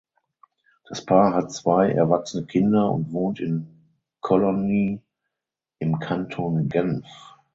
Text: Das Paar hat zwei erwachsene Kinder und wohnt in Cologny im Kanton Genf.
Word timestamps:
Das 0.89 1.05
Paar 1.05 1.35
hat 1.35 1.51
zwei 1.51 1.91
erwachsene 1.91 2.47
Kinder 2.47 2.91
und 2.91 3.13
wohnt 3.13 3.39
in 3.39 3.67
Cologny 4.21 4.99
im 5.77 5.99
Kanton 5.99 6.69
Genf. 6.69 7.05